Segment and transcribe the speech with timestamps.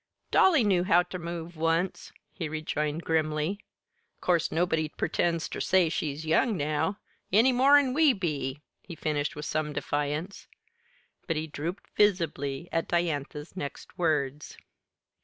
[0.31, 3.59] "Dolly knew how ter move once," he rejoined grimly.
[4.19, 6.97] "'Course nobody pretends ter say she's young now,
[7.31, 10.47] any more 'n we be," he finished with some defiance.
[11.27, 14.57] But he drooped visibly at Diantha's next words.